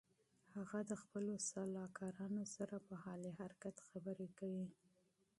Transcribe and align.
هغه 0.57 0.79
د 0.89 0.91
خپلو 1.01 1.33
سلاکارانو 1.49 2.43
سره 2.55 2.75
په 2.87 2.93
حال 3.03 3.23
حرکت 3.39 3.75
خبرې 3.87 4.27
کوي. 4.39 4.67